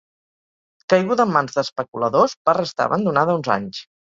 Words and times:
Caiguda 0.93 1.27
en 1.29 1.35
mans 1.35 1.59
d'especuladors, 1.59 2.35
va 2.51 2.59
restar 2.61 2.89
abandonada 2.91 3.39
uns 3.43 3.53
anys. 3.61 3.87